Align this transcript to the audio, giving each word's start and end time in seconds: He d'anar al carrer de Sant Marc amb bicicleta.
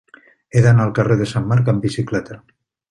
He 0.59 0.63
d'anar 0.67 0.87
al 0.87 0.95
carrer 1.01 1.19
de 1.21 1.29
Sant 1.35 1.49
Marc 1.53 1.71
amb 1.75 1.89
bicicleta. 1.91 2.45